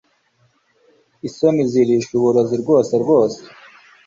[1.27, 3.39] isoni zirisha uburozi rwose rwose